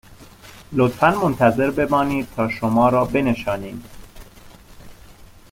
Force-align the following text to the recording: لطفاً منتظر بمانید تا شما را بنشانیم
لطفاً 0.71 1.09
منتظر 1.11 1.69
بمانید 1.71 2.27
تا 2.35 2.49
شما 2.49 2.89
را 2.89 3.05
بنشانیم 3.05 3.83